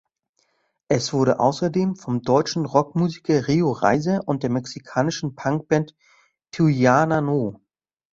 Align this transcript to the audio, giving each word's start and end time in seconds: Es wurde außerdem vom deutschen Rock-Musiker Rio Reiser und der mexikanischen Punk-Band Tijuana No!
Es 0.87 1.13
wurde 1.13 1.39
außerdem 1.39 1.95
vom 1.95 2.23
deutschen 2.23 2.65
Rock-Musiker 2.65 3.47
Rio 3.47 3.71
Reiser 3.71 4.21
und 4.27 4.41
der 4.41 4.49
mexikanischen 4.49 5.35
Punk-Band 5.35 5.95
Tijuana 6.49 7.21
No! 7.21 7.61